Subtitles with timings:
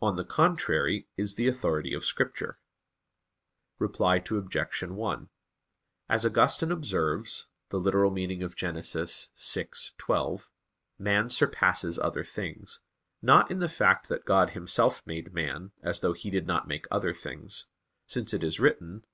[0.00, 2.58] On the contrary, Is the authority of Scripture.
[3.78, 4.82] Reply Obj.
[4.84, 5.28] 1:
[6.08, 7.80] As Augustine observes (Gen.
[7.86, 8.54] ad lit.
[8.54, 9.64] vi,
[9.98, 10.50] 12),
[10.98, 12.80] man surpasses other things,
[13.20, 16.86] not in the fact that God Himself made man, as though He did not make
[16.90, 17.66] other things;
[18.06, 19.06] since it is written (Ps.